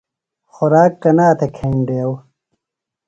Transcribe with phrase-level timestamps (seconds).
[0.53, 2.09] خوۡراک کنا تھےۡ کھنیڈیو؟